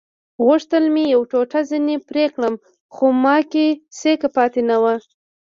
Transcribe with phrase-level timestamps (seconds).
[0.45, 2.53] غوښتل مې یوه ټوټه ځینې پرې کړم
[2.93, 3.65] خو ما کې
[3.99, 4.95] سېک پاتې نه وو.